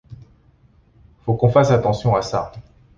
Faut 1.27 1.35
qu'on 1.35 1.49
fasse 1.51 1.69
attention 1.69 2.15
à 2.15 2.23
ça. 2.23 2.51